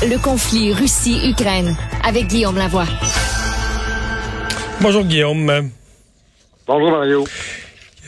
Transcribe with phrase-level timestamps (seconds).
[0.00, 2.86] Le conflit Russie-Ukraine avec Guillaume Lavoie.
[4.80, 5.70] Bonjour Guillaume.
[6.68, 7.26] Bonjour Mario.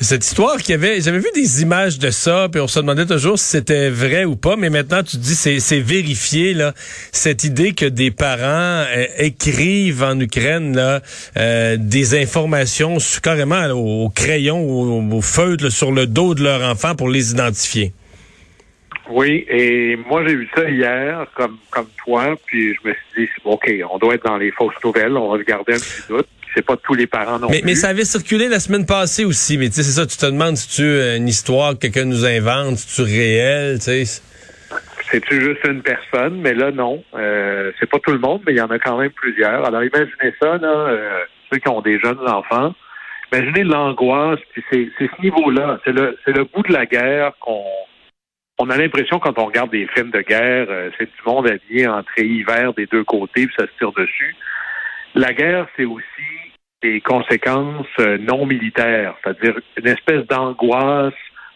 [0.01, 3.07] Cette histoire qu'il y avait, j'avais vu des images de ça, puis on se demandait
[3.07, 6.75] toujours si c'était vrai ou pas, mais maintenant tu dis c'est c'est vérifié là,
[7.11, 11.01] cette idée que des parents euh, écrivent en Ukraine là
[11.39, 16.95] euh, des informations carrément au, crayon, au, au feutre sur le dos de leur enfant
[16.95, 17.93] pour les identifier.
[19.11, 23.31] Oui, et moi j'ai vu ça hier, comme comme toi, puis je me suis dit
[23.45, 26.29] ok, on doit être dans les fausses nouvelles, on va se garder un petit doute
[26.55, 27.67] c'est pas tous les parents non mais, plus.
[27.67, 29.59] Mais ça avait circulé la semaine passée aussi.
[29.59, 32.05] Mais tu sais, c'est ça, tu te demandes si tu euh, une histoire que quelqu'un
[32.05, 34.23] nous invente, si tu réel, tu sais.
[35.11, 36.41] C'est-tu juste une personne?
[36.41, 37.03] Mais là, non.
[37.15, 39.65] Euh, c'est pas tout le monde, mais il y en a quand même plusieurs.
[39.65, 41.21] Alors, imaginez ça, là, euh,
[41.53, 42.75] ceux qui ont des jeunes enfants.
[43.33, 44.39] Imaginez l'angoisse,
[44.71, 45.81] c'est ce niveau-là.
[45.85, 47.65] C'est le, c'est le bout de la guerre qu'on
[48.61, 51.89] on a l'impression quand on regarde des films de guerre, euh, c'est du monde habillé
[51.89, 54.37] en hiver des deux côtés, puis ça se tire dessus.
[55.15, 56.05] La guerre, c'est aussi
[56.83, 61.15] des conséquences euh, non militaires, c'est-à-dire une espèce d'angoisse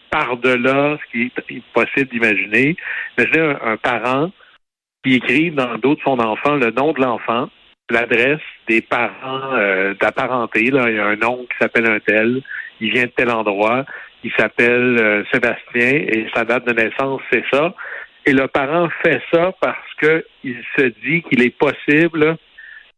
[0.09, 2.75] par-delà ce qui est possible d'imaginer.
[3.17, 4.31] Imaginez un, parent
[5.03, 7.49] qui écrit dans le dos de son enfant le nom de l'enfant,
[7.91, 10.71] l'adresse des parents euh, d'apparenté.
[10.71, 12.41] Là, il y a un nom qui s'appelle un tel,
[12.81, 13.85] il vient de tel endroit,
[14.25, 17.75] il s'appelle euh, Sébastien et sa date de naissance, c'est ça.
[18.25, 22.35] Et le parent fait ça parce qu'il se dit qu'il est possible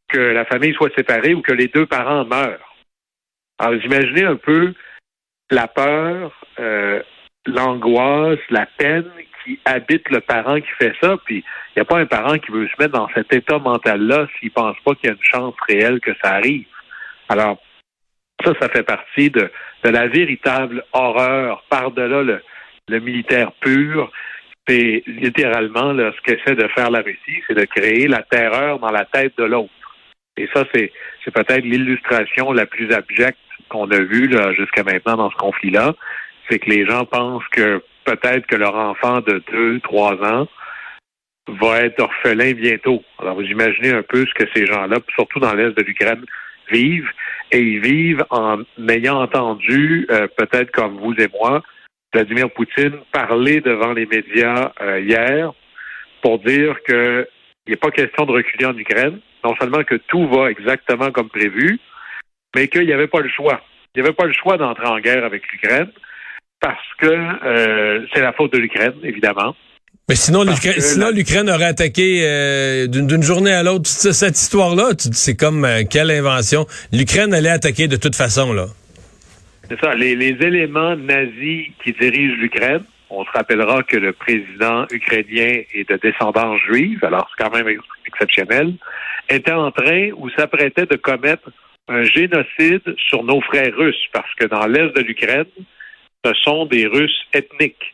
[0.08, 2.76] que la famille soit séparée ou que les deux parents meurent.
[3.60, 4.74] Alors, imaginez un peu
[5.52, 7.02] la peur, euh,
[7.46, 9.12] l'angoisse, la peine
[9.44, 11.18] qui habite le parent qui fait ça.
[11.26, 14.28] Puis, il n'y a pas un parent qui veut se mettre dans cet état mental-là
[14.40, 16.68] s'il pense pas qu'il y a une chance réelle que ça arrive.
[17.28, 17.62] Alors,
[18.44, 19.52] ça, ça fait partie de,
[19.84, 22.42] de la véritable horreur par-delà le,
[22.88, 24.12] le militaire pur.
[24.68, 28.92] C'est littéralement là, ce qu'essaie de faire la Russie, c'est de créer la terreur dans
[28.92, 29.72] la tête de l'autre.
[30.36, 30.92] Et ça, c'est,
[31.24, 35.96] c'est peut-être l'illustration la plus abjecte qu'on a vue jusqu'à maintenant dans ce conflit-là.
[36.50, 40.48] C'est que les gens pensent que peut-être que leur enfant de deux, trois ans
[41.48, 43.04] va être orphelin bientôt.
[43.20, 46.26] Alors, vous imaginez un peu ce que ces gens-là, surtout dans l'est de l'Ukraine,
[46.72, 47.10] vivent.
[47.52, 51.64] Et ils vivent en ayant entendu, euh, peut-être comme vous et moi,
[52.14, 55.52] Vladimir Poutine parler devant les médias euh, hier
[56.22, 57.26] pour dire qu'il
[57.68, 61.80] n'est pas question de reculer en Ukraine, non seulement que tout va exactement comme prévu,
[62.56, 63.62] mais qu'il n'y avait pas le choix.
[63.94, 65.92] Il n'y avait pas le choix d'entrer en guerre avec l'Ukraine
[66.60, 69.56] parce que euh, c'est la faute de l'Ukraine, évidemment.
[70.10, 73.88] Mais sinon, l'Ukraine aurait attaqué euh, d'une journée à l'autre.
[73.88, 76.66] Cette histoire-là, c'est comme euh, quelle invention.
[76.94, 78.68] L'Ukraine allait attaquer de toute façon, là.
[79.70, 79.94] C'est ça.
[79.96, 85.90] Les, les, éléments nazis qui dirigent l'Ukraine, on se rappellera que le président ukrainien est
[85.90, 87.68] de descendance juive, alors c'est quand même
[88.06, 88.76] exceptionnel
[89.30, 91.50] était en train ou s'apprêtait de commettre
[91.88, 95.46] un génocide sur nos frères russes, parce que dans l'est de l'Ukraine,
[96.26, 97.94] ce sont des Russes ethniques.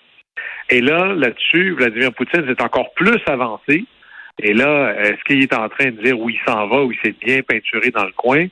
[0.70, 3.86] Et là, là-dessus, Vladimir Poutine s'est encore plus avancé.
[4.40, 6.98] Et là, est-ce qu'il est en train de dire où il s'en va, où il
[7.04, 8.48] s'est bien peinturé dans le coin?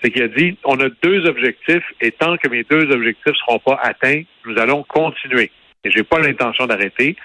[0.00, 3.32] C'est qu'il a dit, on a deux objectifs, et tant que mes deux objectifs ne
[3.32, 5.50] seront pas atteints, nous allons continuer.
[5.84, 7.16] Et j'ai pas l'intention d'arrêter.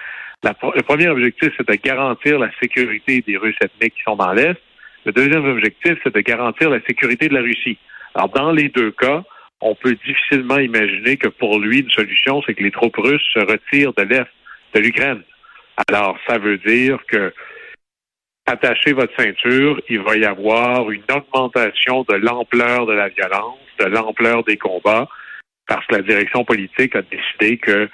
[0.43, 4.57] le premier objectif, c'est de garantir la sécurité des Russes ethniques qui sont dans l'Est.
[5.05, 7.77] Le deuxième objectif, c'est de garantir la sécurité de la Russie.
[8.15, 9.23] Alors, dans les deux cas,
[9.61, 13.39] on peut difficilement imaginer que pour lui, une solution, c'est que les troupes russes se
[13.39, 14.27] retirent de l'Est
[14.73, 15.21] de l'Ukraine.
[15.87, 17.33] Alors, ça veut dire que
[18.45, 23.85] attachez votre ceinture, il va y avoir une augmentation de l'ampleur de la violence, de
[23.85, 25.07] l'ampleur des combats,
[25.67, 27.89] parce que la direction politique a décidé que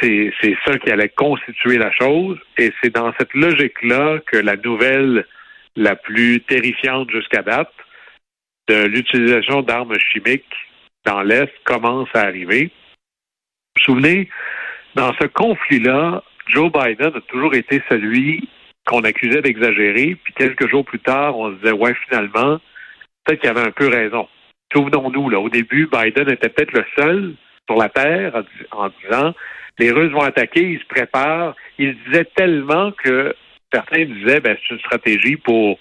[0.00, 0.32] c'est
[0.64, 2.38] ça qui allait constituer la chose.
[2.56, 5.26] Et c'est dans cette logique-là que la nouvelle
[5.76, 7.72] la plus terrifiante jusqu'à date
[8.68, 10.54] de l'utilisation d'armes chimiques
[11.04, 12.64] dans l'Est commence à arriver.
[12.64, 12.70] Vous
[13.76, 14.28] vous souvenez,
[14.94, 18.48] dans ce conflit-là, Joe Biden a toujours été celui
[18.86, 22.58] qu'on accusait d'exagérer, puis quelques jours plus tard, on se disait, ouais, finalement,
[23.24, 24.28] peut-être qu'il avait un peu raison.
[24.72, 27.34] Souvenons-nous, là, au début, Biden était peut-être le seul
[27.68, 29.34] sur la Terre en disant,
[29.78, 31.54] les Russes vont attaquer, ils se préparent.
[31.78, 33.34] Il disait tellement que
[33.72, 35.78] certains disaient ben, c'est une stratégie pour,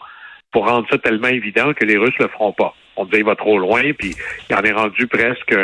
[0.52, 2.74] pour rendre ça tellement évident que les Russes le feront pas.
[2.96, 4.16] On disait il va trop loin, puis
[4.50, 5.56] il en est rendu presque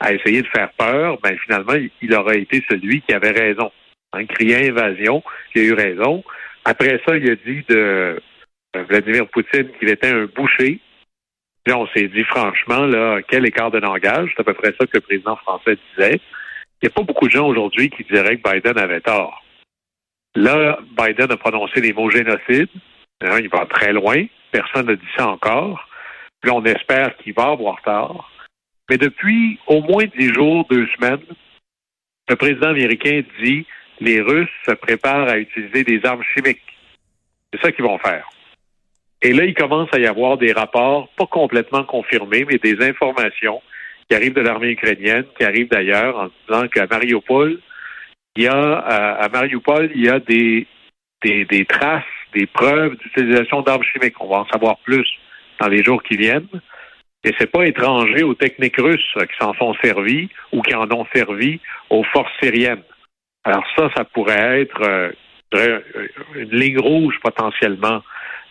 [0.00, 1.18] à essayer de faire peur.
[1.22, 3.70] Ben finalement, il, aurait été celui qui avait raison.
[4.12, 5.22] En criant invasion,
[5.54, 6.22] il a eu raison.
[6.64, 8.20] Après ça, il a dit de
[8.74, 10.80] Vladimir Poutine qu'il était un boucher.
[11.68, 14.30] On s'est dit franchement, là, quel écart de langage.
[14.34, 16.20] C'est à peu près ça que le président français disait.
[16.82, 19.42] Il n'y a pas beaucoup de gens aujourd'hui qui diraient que Biden avait tort.
[20.34, 22.68] Là, Biden a prononcé les mots génocide.
[23.22, 24.26] Hein, il va très loin.
[24.50, 25.88] Personne n'a dit ça encore.
[26.44, 28.30] Puis on espère qu'il va avoir tard.
[28.90, 31.24] Mais depuis au moins dix jours, deux semaines,
[32.28, 33.64] le président américain dit
[33.98, 36.60] les Russes se préparent à utiliser des armes chimiques.
[37.50, 38.28] C'est ça qu'ils vont faire.
[39.22, 43.62] Et là, il commence à y avoir des rapports, pas complètement confirmés, mais des informations
[44.06, 47.58] qui arrivent de l'armée ukrainienne, qui arrivent d'ailleurs en disant qu'à Mariupol,
[48.36, 50.66] il y a à, Mariupol, il y a des,
[51.22, 52.04] des, des traces,
[52.34, 54.20] des preuves d'utilisation d'armes chimiques.
[54.20, 55.08] On va en savoir plus
[55.64, 56.48] dans les jours qui viennent.
[57.24, 61.06] Et c'est pas étranger aux techniques russes qui s'en sont servis ou qui en ont
[61.14, 61.58] servi
[61.88, 62.82] aux forces syriennes.
[63.44, 64.82] Alors ça, ça pourrait être
[65.54, 65.80] euh,
[66.34, 68.02] une ligne rouge potentiellement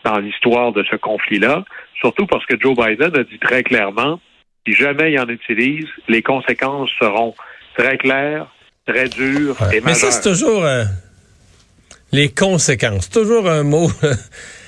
[0.03, 1.63] dans l'histoire de ce conflit-là,
[1.99, 4.19] surtout parce que Joe Biden a dit très clairement,
[4.65, 7.35] si jamais il en utilise, les conséquences seront
[7.77, 8.47] très claires,
[8.87, 9.83] très dures et majeures.
[9.85, 10.83] Mais ça, c'est toujours euh,
[12.11, 13.09] les conséquences.
[13.09, 13.87] Toujours un mot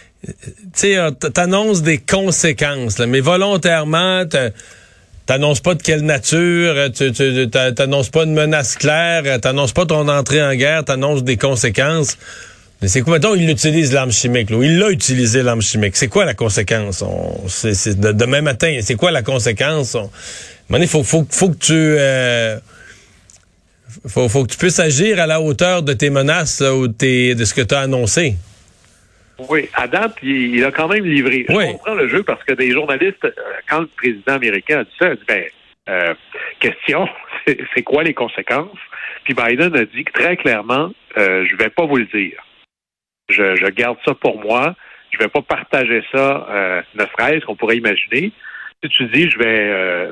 [0.75, 4.23] tu euh, t'annonces des conséquences, mais volontairement,
[5.25, 9.85] t'annonces pas de quelle nature, euh, tu t'annonces pas une menace claire, euh, t'annonces pas
[9.85, 12.17] ton entrée en guerre, t'annonces des conséquences.
[12.81, 15.95] Mais c'est quoi, mettons, il utilise l'arme chimique, là, il l'a utilisé l'arme chimique.
[15.95, 17.03] C'est quoi la conséquence?
[17.47, 19.95] c'est, demain matin, c'est quoi la conséquence?
[20.69, 22.59] il faut, faut, que tu...
[24.07, 27.53] faut, faut que tu puisses agir à la hauteur de tes menaces ou de ce
[27.53, 28.35] que tu as annoncé.
[29.37, 31.45] Oui, à date, il, a quand même livré.
[31.47, 33.31] Je comprends le jeu parce que des journalistes, euh,
[33.67, 35.43] quand le président américain a dit ça, a dit, ben,
[35.89, 36.13] euh,
[36.59, 37.07] question,
[37.75, 38.77] c'est quoi les conséquences?
[39.23, 42.43] Puis Biden a dit que très clairement, euh, je vais pas vous le dire.
[43.29, 44.75] Je, je, garde ça pour moi.
[45.11, 48.31] Je vais pas partager ça, euh, ne serait-ce qu'on pourrait imaginer.
[48.83, 50.11] Si tu dis, je vais, euh,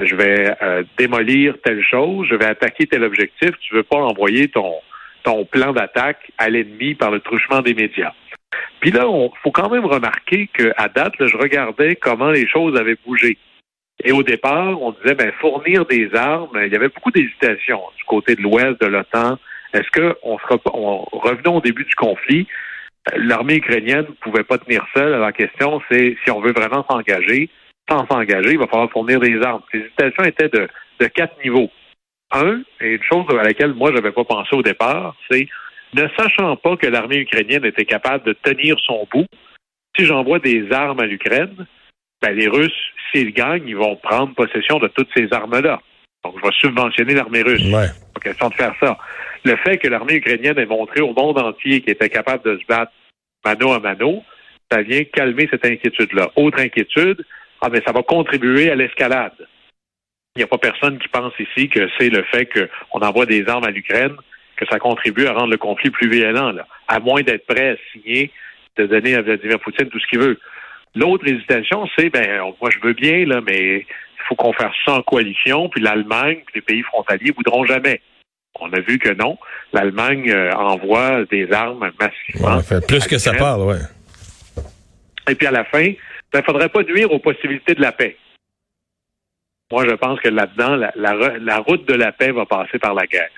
[0.00, 0.56] je vais
[0.96, 4.74] démolir telle chose, je vais attaquer tel objectif, tu veux pas envoyer ton,
[5.22, 8.12] ton plan d'attaque à l'ennemi par le truchement des médias.
[8.80, 12.98] Puis là, il faut quand même remarquer qu'à date, je regardais comment les choses avaient
[13.06, 13.38] bougé.
[14.02, 18.04] Et au départ, on disait, ben, fournir des armes, il y avait beaucoup d'hésitation du
[18.04, 19.38] côté de l'Ouest, de l'OTAN.
[19.72, 22.46] Est-ce qu'on sera, on, revenons au début du conflit,
[23.16, 25.20] l'armée ukrainienne ne pouvait pas tenir seule.
[25.20, 27.48] La question, c'est si on veut vraiment s'engager,
[27.88, 29.62] sans s'engager, il va falloir fournir des armes.
[29.72, 30.68] Les hésitations étaient de,
[31.00, 31.70] de quatre niveaux.
[32.32, 35.46] Un, et une chose à laquelle moi, je n'avais pas pensé au départ, c'est
[35.94, 39.26] ne sachant pas que l'armée ukrainienne était capable de tenir son bout,
[39.96, 41.66] si j'envoie des armes à l'Ukraine,
[42.20, 42.72] ben les Russes,
[43.12, 45.80] s'ils gagnent, ils vont prendre possession de toutes ces armes-là.
[46.24, 47.64] Donc, je vais subventionner l'armée russe.
[47.66, 47.88] Ouais.
[48.14, 48.96] Pas question de faire ça.
[49.44, 52.66] Le fait que l'armée ukrainienne ait montré au monde entier qu'elle était capable de se
[52.66, 52.92] battre
[53.44, 54.24] mano à mano,
[54.72, 56.30] ça vient calmer cette inquiétude-là.
[56.36, 57.24] Autre inquiétude,
[57.60, 59.34] ah, mais ça va contribuer à l'escalade.
[60.34, 63.46] Il n'y a pas personne qui pense ici que c'est le fait qu'on envoie des
[63.46, 64.16] armes à l'Ukraine
[64.56, 67.76] que ça contribue à rendre le conflit plus violent, là, à moins d'être prêt à
[67.92, 68.30] signer,
[68.76, 70.38] de donner à Vladimir Poutine tout ce qu'il veut.
[70.94, 74.92] L'autre hésitation, c'est, ben, moi je veux bien, là, mais il faut qu'on fasse ça
[74.92, 78.00] en coalition, puis l'Allemagne, puis les pays frontaliers voudront jamais.
[78.60, 79.36] On a vu que non.
[79.72, 82.60] L'Allemagne euh, envoie des armes massivement.
[82.86, 83.80] plus que ça parle, ouais.
[85.28, 85.96] Et puis à la fin, il
[86.32, 88.16] ben, ne faudrait pas nuire aux possibilités de la paix.
[89.72, 93.30] Moi, je pense que là-dedans, la route de la paix va passer par la guerre.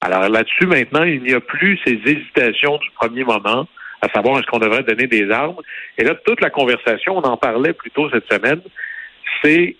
[0.00, 3.68] Alors là-dessus, maintenant, il n'y a plus ces hésitations du premier moment,
[4.00, 5.60] à savoir est-ce qu'on devrait donner des armes.
[5.98, 8.62] Et là, toute la conversation, on en parlait plus tôt cette semaine,
[9.42, 9.76] c'est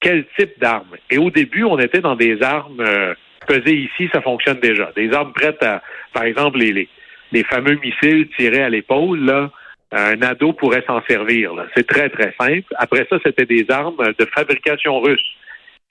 [0.00, 0.96] quel type d'armes?
[1.08, 3.14] Et au début, on était dans des armes euh,
[3.46, 4.90] pesées ici, ça fonctionne déjà.
[4.96, 5.82] Des armes prêtes à,
[6.12, 6.88] par exemple, les,
[7.32, 9.50] les, fameux missiles tirés à l'épaule, là,
[9.92, 11.52] un ado pourrait s'en servir.
[11.76, 12.74] C'est très, très simple.
[12.76, 15.24] Après ça, c'était des armes de fabrication russe.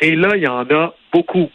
[0.01, 1.49] Et là, il y en a beaucoup.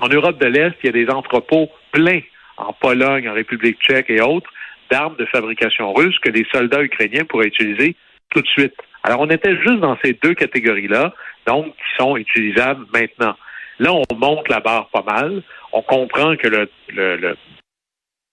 [0.00, 2.20] En Europe de l'Est, il y a des entrepôts pleins
[2.56, 4.50] en Pologne, en République tchèque et autres
[4.90, 7.96] d'armes de fabrication russe que les soldats ukrainiens pourraient utiliser
[8.30, 8.74] tout de suite.
[9.02, 11.14] Alors, on était juste dans ces deux catégories-là,
[11.46, 13.36] donc qui sont utilisables maintenant.
[13.78, 15.42] Là, on monte la barre pas mal.
[15.72, 17.36] On comprend que le, le,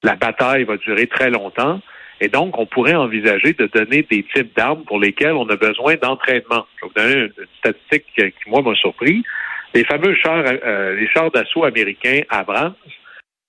[0.04, 1.82] la bataille va durer très longtemps.
[2.20, 5.96] Et donc, on pourrait envisager de donner des types d'armes pour lesquels on a besoin
[5.96, 6.68] d'entraînement.
[6.78, 9.24] Je vais vous donner une, statistique qui, moi, m'a surpris
[9.74, 12.76] les fameux chars, euh, les chars d'assaut américains Abrams,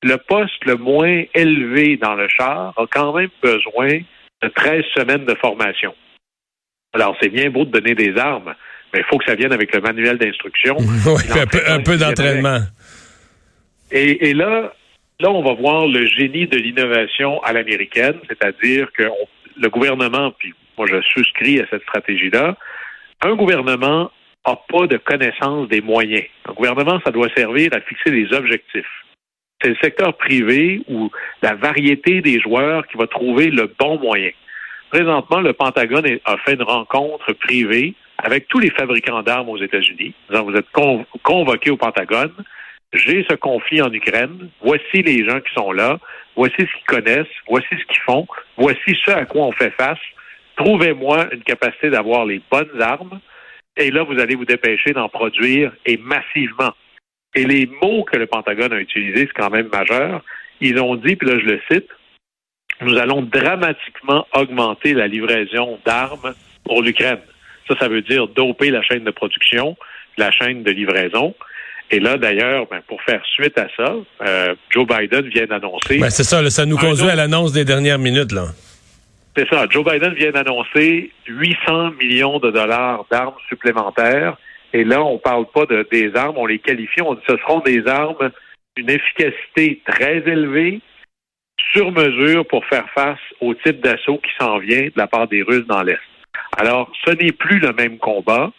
[0.02, 4.00] le poste le moins élevé dans le char a quand même besoin
[4.42, 5.94] de 13 semaines de formation.
[6.92, 8.54] Alors, c'est bien beau de donner des armes,
[8.92, 10.76] mais il faut que ça vienne avec le manuel d'instruction.
[11.06, 11.22] oui,
[11.66, 12.58] un peu, d'entraînement.
[13.90, 14.72] Et, là,
[15.20, 19.04] là, on va voir le génie de l'innovation à l'américaine, c'est-à-dire que
[19.56, 22.56] le gouvernement, puis moi je souscris à cette stratégie-là,
[23.22, 24.10] un gouvernement
[24.46, 26.24] n'a pas de connaissance des moyens.
[26.46, 29.04] Le gouvernement, ça doit servir à fixer des objectifs.
[29.60, 34.30] C'est le secteur privé ou la variété des joueurs qui va trouver le bon moyen.
[34.90, 40.14] Présentement, le Pentagone a fait une rencontre privée avec tous les fabricants d'armes aux États-Unis.
[40.28, 40.66] Vous êtes
[41.22, 42.32] convoqués au Pentagone.
[42.92, 44.50] J'ai ce conflit en Ukraine.
[44.60, 45.98] Voici les gens qui sont là.
[46.36, 47.26] Voici ce qu'ils connaissent.
[47.48, 48.26] Voici ce qu'ils font.
[48.58, 49.98] Voici ce à quoi on fait face.
[50.56, 53.20] Trouvez-moi une capacité d'avoir les bonnes armes.
[53.76, 56.72] Et là, vous allez vous dépêcher d'en produire et massivement.
[57.34, 60.22] Et les mots que le Pentagone a utilisés, c'est quand même majeur.
[60.60, 61.88] Ils ont dit, puis là je le cite,
[62.82, 67.20] nous allons dramatiquement augmenter la livraison d'armes pour l'Ukraine.
[67.68, 69.76] Ça, ça veut dire doper la chaîne de production,
[70.18, 71.34] la chaîne de livraison.
[71.90, 73.94] Et là, d'ailleurs, ben, pour faire suite à ça,
[74.26, 75.98] euh, Joe Biden vient d'annoncer.
[75.98, 78.46] Ben, c'est ça, ça nous conduit à l'annonce des dernières minutes, là.
[79.36, 79.66] C'est ça.
[79.70, 84.36] Joe Biden vient d'annoncer 800 millions de dollars d'armes supplémentaires.
[84.74, 87.60] Et là, on parle pas de, des armes, on les qualifie, on dit ce seront
[87.60, 88.30] des armes
[88.76, 90.80] d'une efficacité très élevée,
[91.72, 95.42] sur mesure pour faire face au type d'assaut qui s'en vient de la part des
[95.42, 96.00] Russes dans l'Est.
[96.56, 98.50] Alors, ce n'est plus le même combat.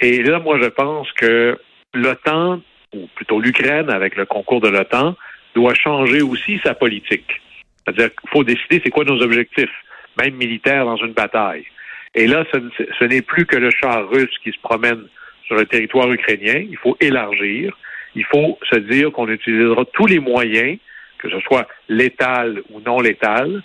[0.00, 1.58] Et là, moi, je pense que
[1.94, 2.60] l'OTAN,
[2.94, 5.16] ou plutôt l'Ukraine avec le concours de l'OTAN,
[5.54, 7.40] doit changer aussi sa politique.
[7.84, 9.70] C'est-à-dire qu'il faut décider c'est quoi nos objectifs,
[10.20, 11.64] même militaires dans une bataille.
[12.14, 15.02] Et là, ce n'est plus que le char russe qui se promène
[15.46, 16.64] sur le territoire ukrainien.
[16.68, 17.76] Il faut élargir.
[18.14, 20.78] Il faut se dire qu'on utilisera tous les moyens
[21.20, 23.62] que ce soit létal ou non létal,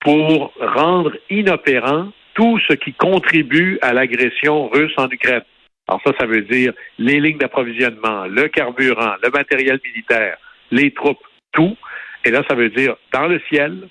[0.00, 5.42] pour rendre inopérant tout ce qui contribue à l'agression russe en Ukraine.
[5.88, 10.36] Alors ça, ça veut dire les lignes d'approvisionnement, le carburant, le matériel militaire,
[10.70, 11.76] les troupes, tout.
[12.24, 13.88] Et là, ça veut dire dans le ciel,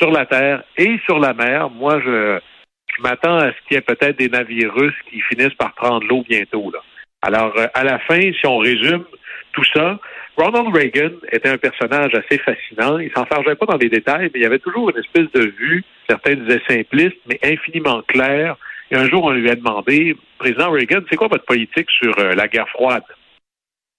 [0.00, 1.70] sur la terre et sur la mer.
[1.70, 2.40] Moi, je,
[3.00, 6.24] m'attends à ce qu'il y ait peut-être des navires russes qui finissent par prendre l'eau
[6.28, 6.70] bientôt.
[6.70, 6.80] Là.
[7.22, 9.04] Alors, euh, à la fin, si on résume
[9.52, 9.98] tout ça,
[10.36, 12.98] Ronald Reagan était un personnage assez fascinant.
[12.98, 16.34] Il s'enfargeait pas dans les détails, mais il avait toujours une espèce de vue, certains
[16.34, 18.56] disaient simpliste, mais infiniment claire.
[18.90, 22.32] Et un jour, on lui a demandé, Président Reagan, c'est quoi votre politique sur euh,
[22.32, 23.04] la guerre froide,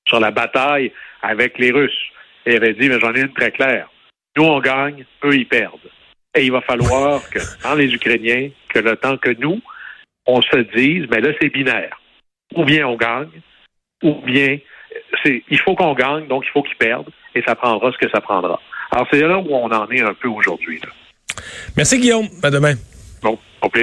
[0.08, 0.92] sur la bataille
[1.22, 2.12] avec les Russes?
[2.46, 3.88] Et il avait dit, mais j'en ai une très claire.
[4.38, 5.80] Nous, on gagne, eux, ils perdent.
[6.36, 9.62] Et il va falloir que, dans les Ukrainiens, que le temps que nous,
[10.26, 12.00] on se dise, mais là, c'est binaire.
[12.56, 13.42] Ou bien on gagne,
[14.04, 14.58] ou bien
[15.26, 18.22] il faut qu'on gagne, donc il faut qu'ils perdent, et ça prendra ce que ça
[18.22, 18.60] prendra.
[18.92, 20.82] Alors c'est là où on en est un peu aujourd'hui.
[21.78, 22.28] Merci Guillaume.
[22.44, 22.74] À demain.
[23.22, 23.80] Bon, au plaisir.